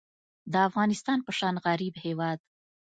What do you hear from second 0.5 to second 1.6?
د افغانستان په شان